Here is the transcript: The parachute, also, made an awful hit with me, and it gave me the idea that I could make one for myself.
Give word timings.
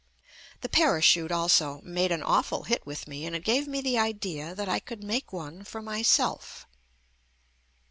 The 0.61 0.67
parachute, 0.67 1.31
also, 1.31 1.79
made 1.83 2.11
an 2.11 2.23
awful 2.23 2.63
hit 2.63 2.87
with 2.87 3.07
me, 3.07 3.23
and 3.27 3.35
it 3.35 3.43
gave 3.43 3.67
me 3.67 3.81
the 3.81 3.99
idea 3.99 4.55
that 4.55 4.67
I 4.67 4.79
could 4.79 5.03
make 5.03 5.31
one 5.31 5.63
for 5.63 5.79
myself. 5.79 6.65